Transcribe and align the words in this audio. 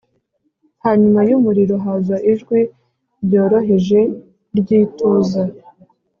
Hanyuma 0.83 1.19
y’umuriro 1.29 1.75
haza 1.85 2.15
ijwi 2.31 2.59
ryoroheje 3.25 3.99
ry’ituza 4.57 5.43